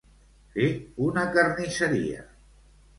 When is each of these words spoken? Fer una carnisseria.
Fer 0.55 0.69
una 1.09 1.27
carnisseria. 1.37 2.29